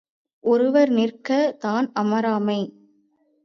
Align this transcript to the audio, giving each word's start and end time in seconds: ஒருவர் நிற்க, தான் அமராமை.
ஒருவர் 0.43 0.89
நிற்க, 0.89 1.29
தான் 1.59 1.91
அமராமை. 1.93 2.61